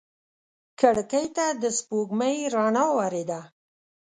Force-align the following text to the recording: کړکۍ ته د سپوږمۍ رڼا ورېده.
کړکۍ 0.79 1.25
ته 1.35 1.45
د 1.61 1.63
سپوږمۍ 1.77 2.37
رڼا 2.53 2.85
ورېده. 2.97 3.39